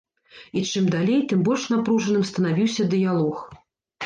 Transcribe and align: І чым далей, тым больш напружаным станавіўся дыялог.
І 0.61 0.61
чым 0.71 0.87
далей, 0.95 1.19
тым 1.33 1.43
больш 1.49 1.67
напружаным 1.75 2.25
станавіўся 2.31 2.89
дыялог. 2.97 3.37